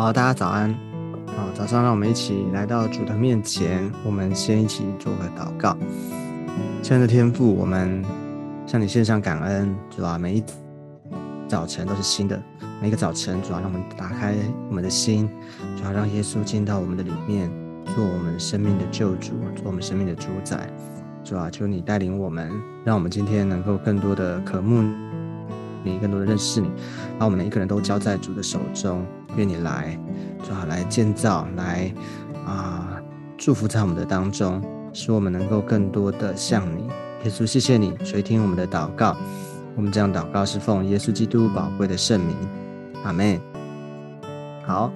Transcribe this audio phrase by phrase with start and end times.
[0.00, 0.72] 好，大家早安。
[1.26, 5.76] 好，早上让我们一起来到主的面前，我们先一起做个祷告。
[6.80, 8.00] 亲爱的天父，我们
[8.64, 10.44] 向你献上感恩，主啊，每一
[11.48, 12.40] 早晨都是新的，
[12.80, 14.36] 每一个早晨，主啊，让我们打开
[14.68, 15.28] 我们的心，
[15.76, 17.50] 主啊，让耶稣进到我们的里面，
[17.86, 20.70] 做我们生命的救主，做我们生命的主宰。
[21.24, 22.48] 主啊，求你带领我们，
[22.84, 24.80] 让我们今天能够更多的渴慕
[25.82, 26.70] 你，更多的认识你，
[27.18, 29.04] 把我们每一个人都交在主的手中。
[29.36, 29.98] 愿你来，
[30.42, 31.92] 主啊，来建造，来
[32.46, 33.00] 啊，
[33.36, 36.88] 祝福在我们的当中，使我们能够更多的像你。
[37.24, 39.16] 耶稣，谢谢你垂听我们的祷告。
[39.76, 42.36] 我们这样祷告是奉耶稣基督宝贵的圣名，
[43.04, 43.40] 阿门。
[44.66, 44.92] 好，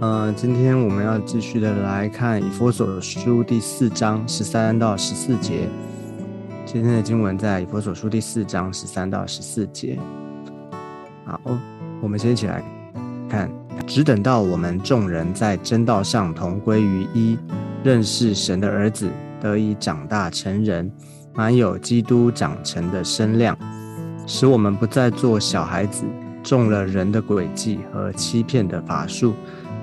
[0.00, 5.68] 呃，今天我们要继续的来看以佛所书第四章十三到十四节。
[6.66, 9.98] 今天的经文在以佛所书第四章十三到十四节。
[11.24, 11.40] 好，
[12.00, 12.62] 我们先一起来
[13.30, 13.50] 看。
[13.86, 17.38] 只等到我们众人在真道上同归于一，
[17.82, 19.08] 认识神的儿子，
[19.40, 20.92] 得以长大成人，
[21.34, 23.56] 满有基督长成的身量，
[24.26, 26.04] 使我们不再做小孩子，
[26.42, 29.32] 中了人的诡计和欺骗的法术，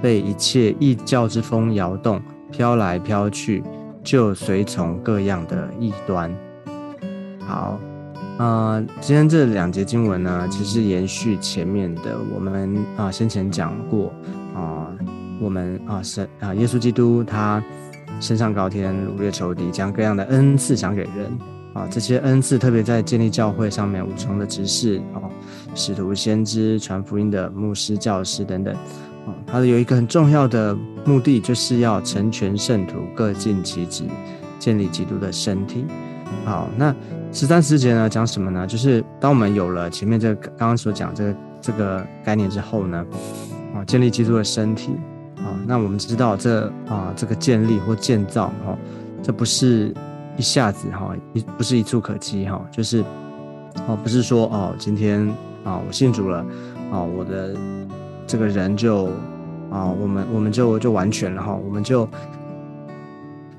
[0.01, 3.63] 被一切异教之风摇动，飘来飘去，
[4.03, 6.33] 就随从各样的异端。
[7.39, 7.79] 好。
[8.38, 14.13] 啊，今天这两节经文呢，其实延续前面的，我们啊先前讲过
[14.53, 14.93] 啊，
[15.41, 17.63] 我们啊神啊耶稣基督他
[18.19, 21.35] 升上高天，掳掠仇敌，将各样的恩赐赏给人
[21.73, 25.17] 啊，这些恩赐特别在建立教会上面五重的执事啊，
[25.73, 28.71] 使徒、先知、传福音的牧师、教师等等
[29.25, 34.03] 啊，它有一个很重要的目的，就是要成全圣徒，各尽其职，
[34.59, 35.85] 建立基督的身体。
[36.45, 36.93] 好，那。
[37.37, 38.65] 十三十节呢，讲什么呢？
[38.65, 43.05] 就是当我们有了前面这个刚刚所讲这个这个概念之后呢，
[43.75, 44.93] 啊，建立基督的身体，
[45.36, 48.75] 啊，那我们知道这啊这个建立或建造哈，
[49.21, 49.93] 这不是
[50.36, 53.05] 一下子哈，一不是一触可及哈，就是
[53.87, 55.21] 哦，不是说哦，今天
[55.64, 56.39] 啊我信主了，
[56.92, 57.55] 啊我的
[58.25, 59.11] 这个人就
[59.69, 62.09] 啊我们我们就就完全了哈，我们就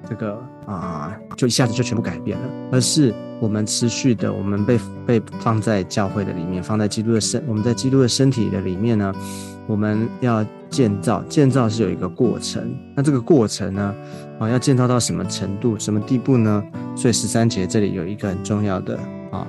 [0.08, 3.14] 这个啊就一下子就全部改变了，而是。
[3.40, 9.14] 我们持续的，我们被被放在教会的里面，放在基督的身，我们在基督的身体的里面呢。
[9.68, 12.76] 我们要建造，建造是有一个过程。
[12.96, 13.94] 那这个过程呢，
[14.40, 16.64] 啊，要建造到什么程度、什么地步呢？
[16.96, 18.98] 所以十三节这里有一个很重要的
[19.30, 19.46] 啊，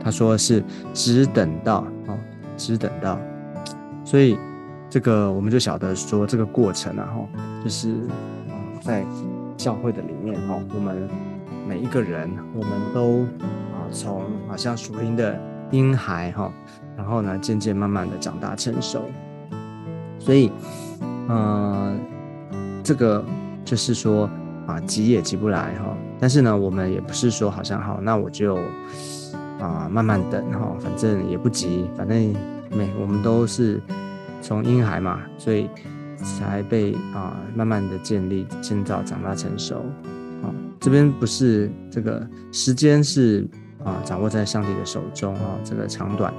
[0.00, 2.14] 他说是只等到啊，
[2.56, 3.18] 只等到。
[4.04, 4.38] 所以
[4.88, 7.26] 这个我们就晓得说，这个过程啊，哈，
[7.64, 7.94] 就是
[8.48, 9.04] 啊，在
[9.64, 11.08] 教会的里面哈，我们。
[11.66, 13.22] 每一个人，我们都
[13.72, 16.52] 啊，从好像属灵的婴孩哈，
[16.94, 19.00] 然后呢，渐渐慢慢的长大成熟。
[20.18, 20.52] 所以，
[21.26, 21.98] 嗯，
[22.82, 23.24] 这个
[23.64, 24.28] 就是说
[24.66, 25.96] 啊，急也急不来哈。
[26.20, 28.56] 但是呢，我们也不是说好像好，那我就
[29.58, 32.30] 啊慢慢等哈，反正也不急，反正
[32.76, 33.80] 每我们都是
[34.42, 35.70] 从婴孩嘛，所以
[36.24, 39.76] 才被啊慢慢的建立、建造、长大成熟。
[40.42, 43.48] 啊这边不是这个时间是
[43.82, 46.32] 啊，掌握在上帝的手中啊，这个长短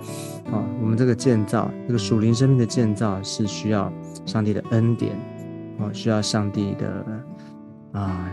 [0.51, 3.91] 啊，我们这个建造，这个属灵生命的建造是需要
[4.25, 5.15] 上帝的恩典
[5.77, 7.05] 哦，需要上帝的
[7.91, 8.29] 啊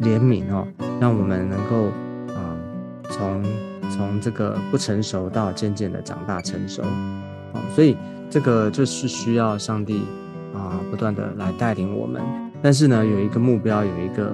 [0.00, 0.66] 怜悯哦，
[1.00, 1.86] 让我们能够
[2.34, 2.56] 啊
[3.10, 3.42] 从
[3.90, 7.96] 从这个不成熟到渐渐的长大成熟啊，所以
[8.28, 10.02] 这个就是需要上帝
[10.56, 12.22] 啊不断的来带领我们，
[12.62, 14.32] 但是呢，有一个目标，有一个。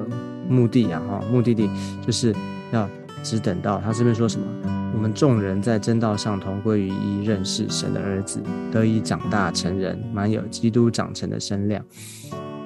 [0.48, 1.70] 目的呀，哈，目的地
[2.04, 2.34] 就是
[2.72, 2.86] 要
[3.22, 4.46] 只等到他这边说什么，
[4.92, 11.82] 我们众人在真道上同归于一，认识神的儿子，得以长大成人，满有基督长成的身量。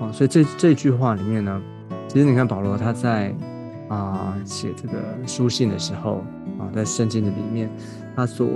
[0.00, 1.62] 哦，所以这这句话里面呢，
[2.08, 3.32] 其实你看保罗他在
[3.88, 4.94] 啊写这个
[5.26, 6.25] 书信的时候
[6.58, 7.70] 啊，在圣经的里面，
[8.17, 8.49] 他所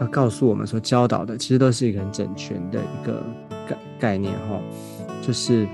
[0.00, 3.22] 要告诉我们所教导的，其实都是一个很整全的一个
[3.68, 4.60] 概概念哈，
[5.22, 5.66] 就是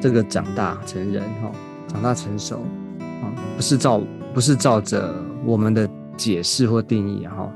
[0.00, 1.50] 这个长大成人哈。
[1.88, 2.56] 长大成熟
[3.20, 4.00] 啊，不是照
[4.32, 5.14] 不是照着
[5.44, 5.86] 我们的
[6.16, 7.52] 解释或定义哈，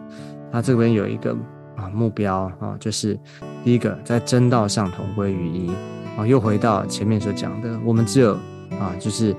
[0.52, 1.34] 他这边有一个
[1.74, 3.18] 啊目标啊，就是
[3.64, 5.70] 第一个在真道上同归于一
[6.18, 8.34] 啊，又回到前面所讲的，我们只有
[8.78, 9.34] 啊，就是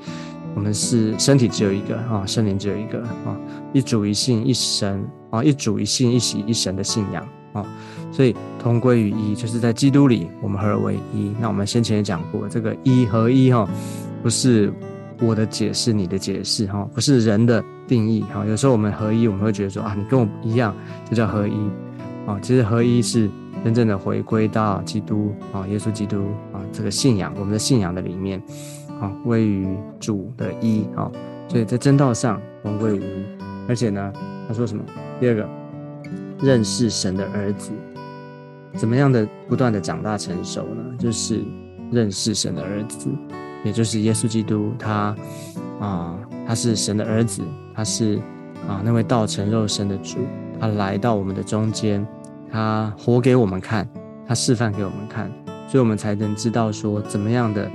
[0.56, 3.38] 我们是身体只有一个啊，圣灵只有一个啊，
[3.74, 7.64] 一主一信一神啊，一主一信一喜一神的信仰啊，
[8.12, 11.32] 所以同归于一，就是在基督里我们合而为一。
[11.40, 13.68] 那我们先前也讲过，这个一合一哈。
[14.24, 14.74] 不是
[15.20, 18.44] 我的解释，你的解释哈，不是人的定义哈。
[18.46, 20.76] 有时候我们合一，我们会觉得说啊，你跟我一样，
[21.10, 21.54] 就叫合一
[22.26, 23.30] 啊，其实合一是
[23.64, 26.18] 真正的回归到基督啊，耶稣基督
[26.52, 28.42] 啊这个信仰，我们的信仰的里面
[29.00, 29.68] 啊，归于
[30.00, 31.10] 主的一啊，
[31.48, 33.26] 所以在真道上同归于一，
[33.70, 34.12] 而且呢，
[34.48, 34.84] 他说什么？
[35.20, 35.48] 第二个，
[36.42, 37.72] 认识神的儿子，
[38.78, 40.84] 怎么样的不断的长大成熟呢？
[41.00, 41.44] 就是
[41.92, 43.10] 认识神的儿子，
[43.64, 45.16] 也就是耶稣基督，他
[45.80, 46.16] 啊，
[46.48, 47.42] 他是神的儿子，
[47.74, 48.18] 他是
[48.68, 50.20] 啊那位道成肉身的主，
[50.60, 52.06] 他来到我们的中间。
[52.50, 53.86] 他活给我们看，
[54.26, 55.30] 他示范给我们看，
[55.68, 57.70] 所以我们才能知道说怎么样的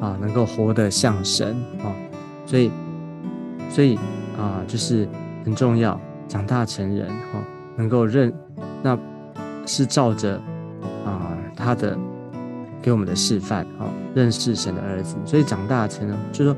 [0.00, 1.54] 啊，能够活得像神
[1.84, 1.94] 啊。
[2.44, 2.70] 所以，
[3.70, 3.96] 所以
[4.36, 5.08] 啊，就是
[5.44, 7.40] 很重要，长大成人哈，
[7.76, 8.32] 能够认，
[8.82, 8.98] 那
[9.68, 10.34] 是照着
[11.04, 11.96] 啊他的
[12.82, 15.14] 给我们的示范啊，认识神的儿子。
[15.24, 16.56] 所以长大成人，就说。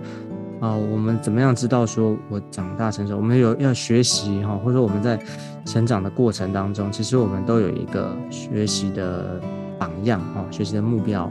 [0.60, 3.16] 啊，我们怎么样知道说我长大成熟？
[3.16, 5.18] 我们有要学习哈，或者说我们在
[5.64, 9.40] 成长的过程当中，其实我们都有一个学习的
[9.78, 11.24] 榜样哈，学习的目标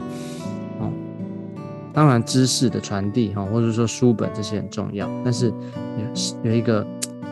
[0.80, 0.90] 哦。
[1.92, 6.84] 当然，知识的传递哈，或者说书本这些很重要，但是有有一个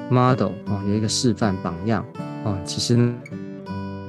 [0.09, 2.05] model 啊，有一个示范榜样
[2.45, 3.13] 啊，其实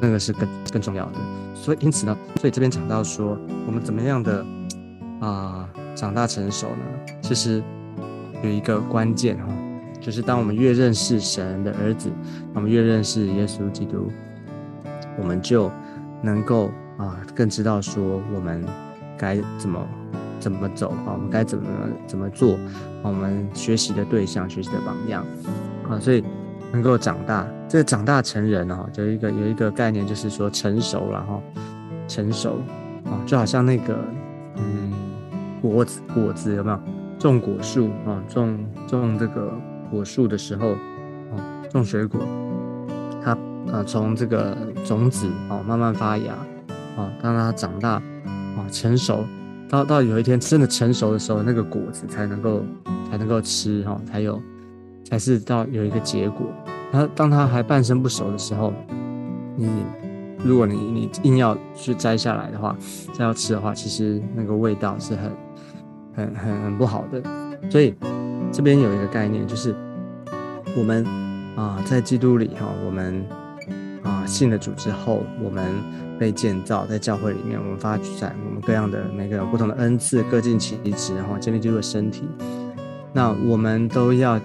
[0.01, 1.19] 那个是更更重要的。
[1.53, 4.45] 所以因此呢，所以这边讲到说，我们怎么样的
[5.19, 7.13] 啊长大成熟呢？
[7.21, 7.63] 其实。
[8.41, 9.47] 有一个关键哈，
[9.99, 12.09] 就是当我们越认识神的儿子，
[12.53, 14.09] 我们越认识耶稣基督，
[15.17, 15.69] 我们就
[16.23, 18.63] 能够啊更知道说我们
[19.17, 19.85] 该怎么
[20.39, 21.65] 怎么走啊，我们该怎么
[22.07, 22.57] 怎么做，
[23.03, 25.25] 我们学习的对象、学习的榜样
[25.89, 26.23] 啊，所以
[26.71, 27.47] 能够长大。
[27.67, 31.41] 这个长大成人哦，就一个有一个概念，就是说成熟了哈，
[32.07, 32.57] 成熟
[33.05, 33.97] 啊，就好像那个
[34.57, 34.91] 嗯
[35.61, 36.79] 果子果子有没有？
[37.19, 38.57] 种果树啊，种
[38.87, 39.53] 种这个
[39.91, 41.35] 果树的时候，啊，
[41.69, 42.21] 种水果，
[43.21, 43.31] 它
[43.71, 46.33] 啊从这个种子啊慢慢发芽，
[46.95, 49.25] 啊，当它长大啊成熟，
[49.69, 52.63] 到到有一天真的成熟的时候，那个果子才能够
[53.11, 54.41] 才能够吃哈，才有
[55.03, 56.47] 才是到有一个结果。
[56.91, 58.73] 它当它还半生不熟的时候，
[59.55, 59.69] 你
[60.43, 62.75] 如果你你硬要去摘下来的话，
[63.13, 65.31] 再要吃的话，其实那个味道是很。
[66.15, 67.21] 很很很不好的，
[67.69, 67.93] 所以
[68.51, 69.73] 这边有一个概念，就是
[70.75, 71.05] 我们
[71.55, 73.23] 啊在基督里哈，我们
[74.03, 75.63] 啊信了主之后，我们
[76.19, 82.27] 被建造在教会里面，我们发展我们各样的每个不同的恩赐，各尽其职，然后建立基督的身体。
[83.13, 84.37] 那我们都要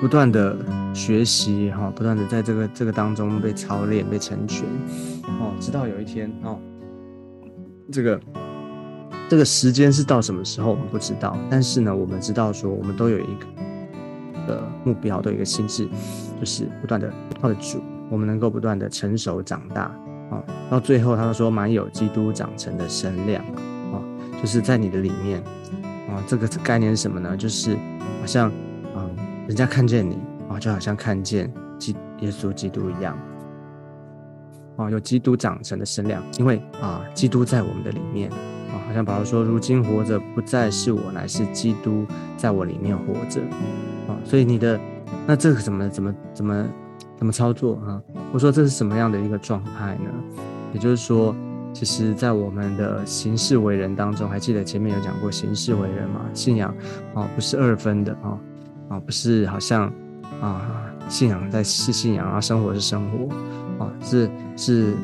[0.00, 0.56] 不断的
[0.94, 4.64] 学习哈，不断的在这个这个当中被操练、被成全
[5.40, 6.58] 哦，直到有一天哦，
[7.92, 8.20] 这个。
[9.28, 11.36] 这个时间是到什么时候，我们不知道。
[11.50, 13.46] 但是呢，我们知道说，我们都有一个
[14.46, 15.88] 的目标，都有一个心智，
[16.38, 17.12] 就是不断的
[17.42, 19.82] 靠着主，我们能够不断的成熟长大
[20.30, 20.40] 啊。
[20.70, 23.44] 到最后，他说满有基督长成的身量
[23.92, 23.98] 啊，
[24.40, 25.42] 就是在你的里面
[26.08, 26.22] 啊。
[26.28, 27.36] 这个概念是什么呢？
[27.36, 28.52] 就是好像，
[29.46, 33.16] 人家看见你啊，就好像看见基耶稣基督一样
[34.76, 38.36] 啊，有基督长成的身量，因为啊，基督在我们的里面啊。
[38.86, 43.40] 好像保罗说：“如今活着不再是我，乃是基督在我里面活着。”
[44.08, 44.78] 啊，所以你的
[45.26, 46.66] 那这个怎么怎么怎么
[47.16, 48.02] 怎么操作啊？
[48.32, 50.10] 我说这是什么样的一个状态呢？
[50.72, 51.34] 也就是说，
[51.72, 56.20] 其实，在我们的行事为人当中，还记得前面有讲过行事为人嘛？
[56.34, 56.74] 信仰
[57.14, 58.38] 啊，不是二分的啊
[58.88, 59.92] 啊，不是好像
[60.40, 60.62] 啊，
[61.08, 64.94] 信仰在是信仰啊，生活是生活啊，是是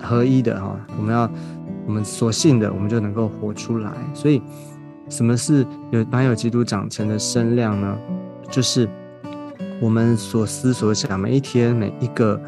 [0.00, 0.76] 合一的哈。
[0.98, 1.30] 我们要。
[1.84, 3.90] 我们所信的，我们就能够活出来。
[4.14, 4.40] 所以，
[5.08, 7.98] 什么是有满有基督长成的身量呢？
[8.48, 8.88] 就是
[9.80, 12.40] 我们所思所想，每一天每一个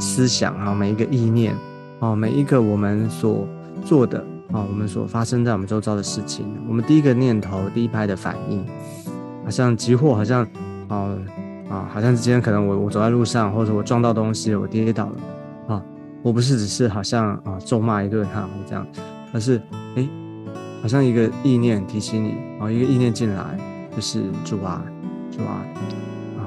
[0.00, 1.54] 思想啊，每一个意念
[2.00, 3.46] 啊，每一个我们所
[3.84, 4.18] 做的
[4.50, 8.66] 啊，我们所发生在我们周遭的事情，我们第一个念头、第一拍的反应，
[9.44, 10.42] 好像急祸，好像
[10.88, 11.14] 啊
[11.68, 15.74] 啊，好像今天可能我我走在路上，或者我撞到东西，我跌倒了。
[15.74, 15.82] 啊
[16.22, 18.86] 我不是只是好像啊咒骂一顿哈这样，
[19.34, 19.60] 而是
[19.94, 20.08] 哎，
[20.80, 23.58] 好像一个意念提醒你啊，一个意念进来
[23.94, 24.82] 就是主啊
[25.30, 25.60] 主啊
[26.38, 26.40] 啊，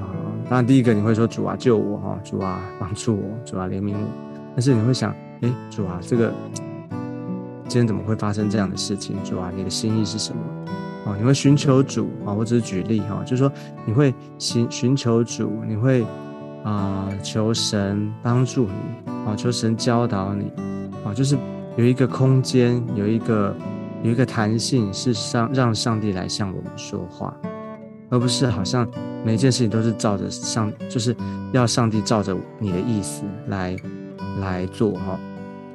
[0.49, 4.07] 当然第一个你会说主啊救我哈，主啊帮助我，主啊怜悯我，
[4.55, 6.33] 但是你会想哎主啊这个
[7.67, 9.15] 今天怎么会发生这样的事情？
[9.23, 10.41] 主啊你的心意是什么？
[11.07, 13.51] 啊你会寻求主啊，我只是举例哈，就是说
[13.85, 16.05] 你会寻寻求主，你会。
[16.63, 20.51] 啊，求神帮助你啊，求神教导你
[21.05, 21.37] 啊，就是
[21.77, 23.55] 有一个空间，有一个
[24.03, 27.33] 有一个弹性，是上让上帝来向我们说话，
[28.09, 28.85] 而不是好像
[29.23, 31.15] 每件事情都是照着上，就是
[31.53, 33.73] 要上帝照着你的意思来
[34.41, 35.17] 来做哈，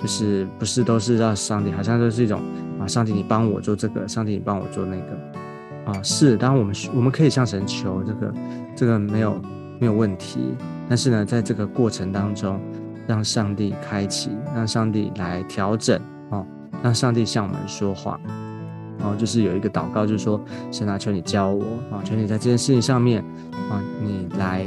[0.03, 2.43] 就是不是都是让上帝，好像都是一种
[2.81, 8.35] 啊，上帝你帮我做这个，上帝你帮我做那个啊，是，当然我们我们可以向神求这个，
[8.75, 9.41] 这个没有
[9.79, 10.55] 没有问题，
[10.89, 12.61] 但是呢，在这个过程当中，
[13.07, 16.45] 让上帝开启，让上帝来调整哦，
[16.83, 18.19] 让上帝向我们说话。
[19.05, 20.41] 哦，就是有一个祷告，就是说，
[20.71, 23.21] 神啊，求你教我啊，求你在这件事情上面
[23.69, 24.65] 啊，你来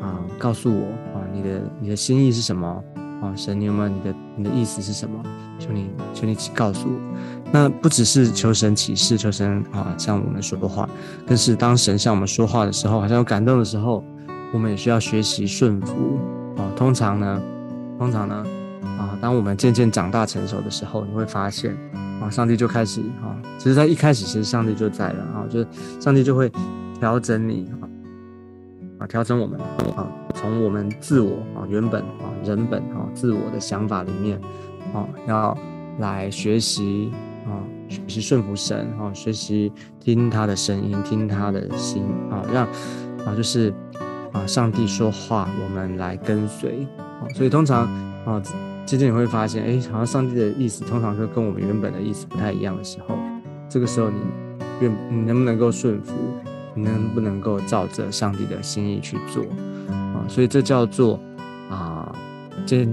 [0.00, 2.82] 啊，告诉我啊，你的你的心意是什么
[3.24, 3.32] 啊？
[3.36, 5.22] 神，你有没有你的你的意思是什么？
[5.58, 6.98] 求你求你告诉我。
[7.52, 10.88] 那不只是求神启示，求神啊向我们说的话，
[11.26, 14.04] 更是当神向我们说话的时候，好像有感动的时候，
[14.52, 16.18] 我们也需要学习顺服
[16.56, 16.68] 啊。
[16.76, 17.42] 通常呢，
[17.98, 18.44] 通常呢
[18.98, 21.76] 啊，当我们渐渐长大成熟的时候，你会发现。
[22.20, 25.66] 啊，上帝就开始啊，其实，在一开始，其实上帝就在了啊，就是
[26.00, 26.50] 上帝就会
[27.00, 27.82] 调整你啊，
[29.00, 29.58] 啊，调整我们
[29.96, 34.40] 啊，从我们自我啊，原本啊，人本哦，自我的想法里面
[34.92, 35.56] 啊，要
[35.98, 37.10] 来学习
[37.46, 37.58] 啊，
[37.88, 42.66] 学习顺服神哦，学习听他的声音，听他的心啊，让
[43.26, 43.72] 啊，就是
[44.32, 47.82] 啊，上帝说话，我们来跟随啊，所以通常
[48.24, 48.42] 啊。
[48.86, 53.16] 渐渐你会发现，哎，好像上帝的意思通常是跟我们原本的意思不太一样的时候，
[53.66, 54.18] 这个时候你
[54.82, 56.12] 愿你能不能够顺服，
[56.74, 59.42] 你能不能够照着上帝的心意去做
[59.88, 60.20] 啊？
[60.28, 61.18] 所以这叫做
[62.64, 62.92] 渐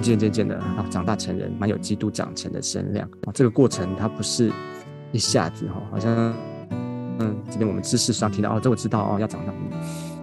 [0.00, 3.32] 渐渐渐的啊长大成人，蛮有基督长成的身量啊。
[3.34, 4.50] 这个过程它不是
[5.12, 6.34] 一下子哈，好像
[7.18, 9.52] 嗯，今天我们知识上提到哦，这我知道哦，要长大。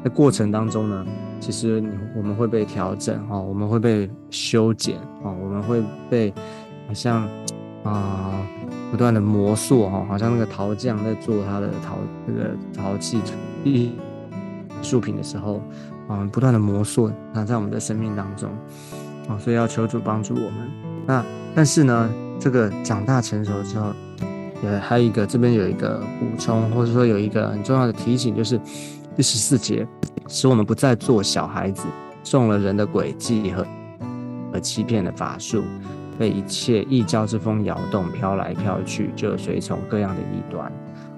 [0.03, 1.05] 在过程当中呢。
[1.39, 6.33] 其实你我们会被调整哦，我们会被修剪哦，我们会被
[6.87, 7.29] 好像
[7.83, 8.41] 啊
[8.89, 13.21] 不断的磨塑哈，好像那个陶匠在做他的陶那个陶器
[13.63, 13.91] 艺
[14.81, 15.61] 术品的时候
[16.07, 18.49] 啊，不断的磨塑那，在我们的生命当中
[19.27, 20.53] 啊，所以要求主帮助我们。
[21.05, 21.23] 那
[21.53, 22.09] 但是呢，
[22.39, 23.93] 这个长大成熟之后，
[24.63, 28.59] 也还有一个这边有一个补充，或者说有一个很重要的提醒，就是
[29.15, 29.87] 第十四节。
[30.29, 31.85] 使我们不再做小孩子，
[32.21, 33.65] 中了人的诡计和
[34.51, 35.63] 和欺骗的法术，
[36.19, 40.69] 被一切异教之风摇动，飘来飘去，就随从各样的异端。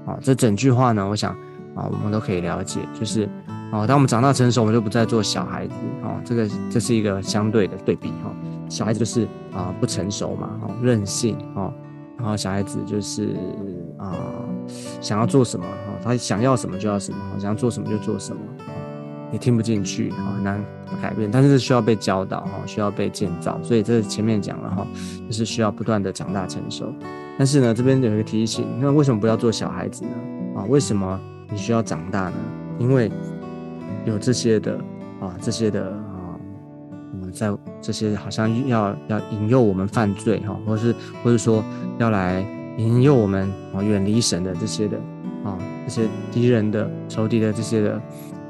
[0.06, 1.32] 啊，这整句话呢，我想
[1.76, 3.28] 啊，我们都可以了解，就是
[3.72, 5.74] 哦，当我们长大成熟，我们就不再做小孩子。
[6.04, 8.10] 啊，这个这是一个相对的对比。
[8.24, 8.34] 哈，
[8.68, 11.38] 小孩子就是啊不成熟嘛，哦，任性。
[11.56, 11.72] 哦，
[12.18, 13.36] 然后小孩子就是
[13.98, 14.16] 啊
[15.00, 18.42] 想要做什么，哈，他想要什么就要什么，想要做什么就做什么。
[19.32, 20.60] 你听不进去，哦很难
[21.00, 24.88] 改变，但是是需要被教导哈，需要被建造，所以这前面讲了哈，
[25.28, 26.92] 就是需要不断的长大成熟。
[27.38, 30.12] 但是呢，这边有一个提醒，那为什么不要做小孩子呢？
[30.56, 31.20] 啊，为什么
[31.52, 32.36] 你需要长大呢？
[32.80, 33.12] 因为
[34.06, 34.74] 有这些的
[35.20, 36.36] 啊，这些的啊，
[37.14, 37.52] 我们在
[37.82, 41.64] 这些好像要要引诱我们犯罪哈，或是或者说
[41.98, 42.42] 要来
[42.78, 44.98] 引诱我们啊远离神的这些的
[45.44, 47.94] 啊，这些敌人的仇敌的这些的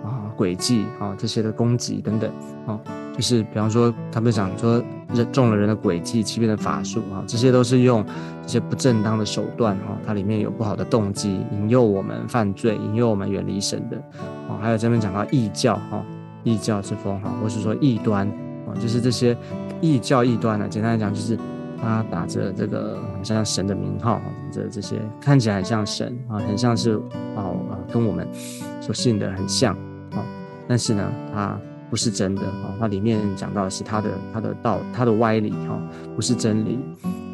[0.03, 0.25] 啊。
[0.39, 2.31] 诡计啊，这些的攻击等等
[2.65, 2.79] 啊，
[3.19, 4.81] 就是比方说，他们想说
[5.13, 8.01] 人中了人的诡计、欺骗的法术啊，这些都是用
[8.43, 13.97] 这些不正当的手段哈，它里面有不好的动机，引诱我们犯罪，引诱我们远离神的
[14.47, 14.55] 啊。
[14.61, 16.01] 还有这边讲到异教哈，
[16.45, 18.25] 异教之风哈，或是说异端
[18.65, 19.35] 啊，就是这些
[19.81, 21.37] 异教异端呢，简单来讲就是
[21.81, 26.91] 他打着这个好像神的名号，这这些看起来很像神啊，很像是
[27.35, 27.57] 哦
[27.91, 28.25] 跟我们
[28.79, 29.73] 所信的很像
[30.11, 30.23] 啊。
[30.69, 31.59] 但是呢，它
[31.89, 32.75] 不是真的啊！
[32.79, 35.81] 它里面讲到的是它的它的道，它的歪理哈，
[36.15, 36.79] 不是真理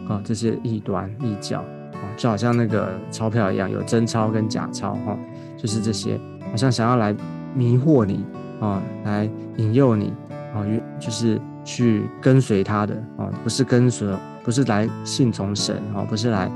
[0.07, 0.21] 啊！
[0.23, 1.59] 这些异端异教
[1.93, 5.17] 啊，就好像那个钞票一样，有真钞跟假钞哈，
[5.57, 6.19] 就是这些
[6.51, 7.15] 好像想要来
[7.53, 8.23] 迷惑你
[8.59, 10.13] 啊，来引诱你
[10.53, 10.63] 啊，
[10.99, 14.07] 就是去跟随他的啊，不是跟随，
[14.43, 16.49] 不是来信从神啊，不是来。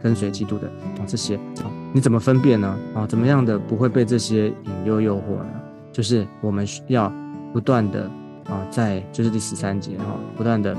[0.00, 2.78] 跟随基督的啊，这些啊，你怎么分辨呢？
[2.94, 5.57] 啊，怎么样的不会被这些引诱诱惑呢？
[5.98, 7.12] 就是我们需要
[7.52, 8.08] 不断的
[8.44, 10.04] 啊，在就是第十三节哈，
[10.36, 10.72] 不断的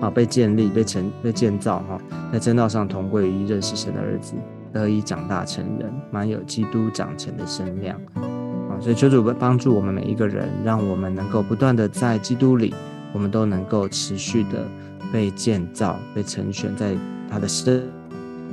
[0.00, 2.00] 啊被建立、被成、被建造哈，
[2.32, 4.32] 在正道上同归于一认识神的儿子，
[4.72, 8.80] 得以长大成人，满有基督长成的身量啊。
[8.80, 12.74] 所以求主帮助我们每一个人，让我们能够不断的在基督里，
[13.12, 14.66] 我们都能够持续的
[15.12, 16.96] 被建造、被成全在
[17.30, 17.82] 他的身。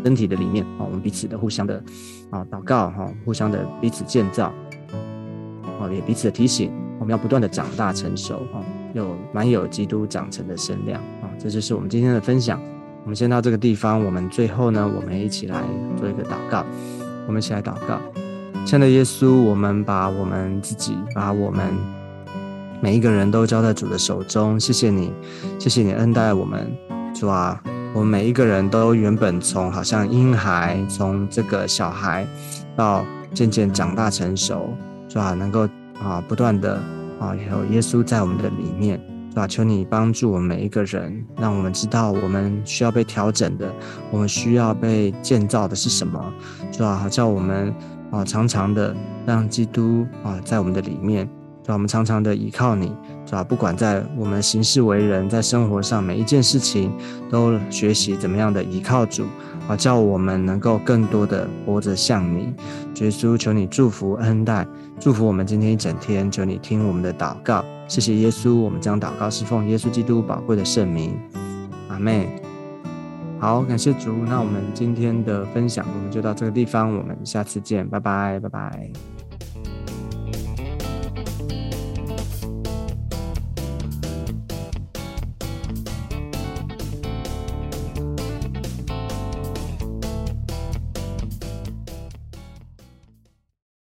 [0.01, 1.83] 身体的里面啊，我们彼此的互相的
[2.31, 4.49] 啊祷告哈，互相的彼此建造
[5.79, 8.61] 哦，也彼此的提醒，我们要不断的长大成熟啊，
[8.93, 12.61] 有蛮有基督长成的身量啊，这就是我们今天的分享。
[13.05, 15.63] 我们先到这个地方，我们最后呢，我们一起来
[15.97, 16.65] 做一个祷告，
[17.25, 17.99] 我们一起来祷告，
[18.65, 21.73] 亲爱的耶稣，我们把我们自己，把我们
[22.81, 24.59] 每一个人都交在主的手中。
[24.59, 25.13] 谢谢你，
[25.57, 26.69] 谢谢你恩待我们，
[27.15, 27.59] 主啊，
[27.93, 32.27] 我们每一个人都原本从好像婴孩，从这个小孩，
[32.75, 34.69] 到渐渐长大成熟，
[35.09, 35.67] 主啊，能够
[36.01, 36.75] 啊不断的
[37.19, 39.01] 啊有耶稣在我们的里面。
[39.33, 43.71] 主啊，求你帮助我们每一个人，让我们知道我们需要被调整的，
[44.11, 46.33] 我们需要被建造的是什么。
[46.71, 47.73] 主啊，叫我们
[48.11, 51.29] 啊，常常的让基督啊在我们的里面。
[51.63, 52.91] 主啊，我们常常的依靠你。
[53.25, 56.91] 主啊，不管在我们行事为人，在生活上每一件事情，
[57.29, 59.25] 都学习怎么样的依靠主
[59.69, 62.51] 好，叫我们能够更多的活着像你。
[63.01, 64.65] 耶稣，求你祝福恩待，
[64.99, 66.31] 祝福我们今天一整天。
[66.31, 67.63] 求你听我们的祷告。
[67.87, 71.15] 谢谢耶稣，我们将祷告是奉耶稣基督宝贵的圣名，
[71.87, 72.41] 阿妹。
[73.37, 74.11] 好，感谢主。
[74.25, 79.18] 那我们今天的分享，我们就到这个地方，我们下次见，拜拜，拜拜。